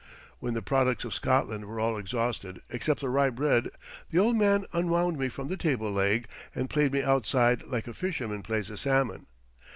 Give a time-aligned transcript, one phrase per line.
[0.39, 3.69] When the products of Scotland were all exhausted except the rye bread
[4.09, 7.93] the old man unwound me from the table leg and played me outside like a
[7.93, 9.27] fisherman plays a salmon.